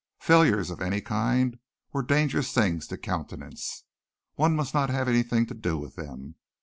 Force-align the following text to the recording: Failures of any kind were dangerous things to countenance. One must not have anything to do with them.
Failures 0.21 0.71
of 0.71 0.81
any 0.81 0.99
kind 0.99 1.59
were 1.93 2.01
dangerous 2.01 2.51
things 2.51 2.87
to 2.87 2.97
countenance. 2.97 3.83
One 4.33 4.55
must 4.55 4.73
not 4.73 4.89
have 4.89 5.07
anything 5.07 5.45
to 5.45 5.53
do 5.53 5.77
with 5.77 5.95
them. 5.95 6.37